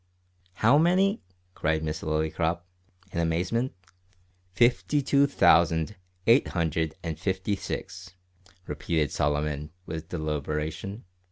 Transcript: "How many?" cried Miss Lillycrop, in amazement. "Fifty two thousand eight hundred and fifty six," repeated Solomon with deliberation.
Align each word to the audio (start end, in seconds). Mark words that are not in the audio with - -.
"How 0.53 0.79
many?" 0.79 1.21
cried 1.53 1.83
Miss 1.83 2.01
Lillycrop, 2.01 2.61
in 3.11 3.19
amazement. 3.19 3.71
"Fifty 4.51 4.99
two 5.03 5.27
thousand 5.27 5.95
eight 6.25 6.47
hundred 6.47 6.95
and 7.03 7.19
fifty 7.19 7.55
six," 7.55 8.15
repeated 8.65 9.11
Solomon 9.11 9.69
with 9.85 10.09
deliberation. 10.09 11.03